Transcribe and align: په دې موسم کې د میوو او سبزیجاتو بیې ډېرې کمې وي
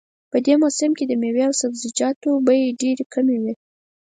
په 0.31 0.37
دې 0.45 0.53
موسم 0.61 0.91
کې 0.97 1.05
د 1.07 1.11
میوو 1.21 1.45
او 1.49 1.53
سبزیجاتو 1.61 2.29
بیې 2.47 2.61
ډېرې 2.81 3.05
کمې 3.13 3.37
وي 3.43 3.53